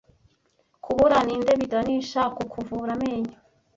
Kubura 0.83 1.17
ninde 1.25 1.51
biganisha 1.61 2.21
ku 2.35 2.43
kuvura 2.51 2.91
amenyo 2.97 3.35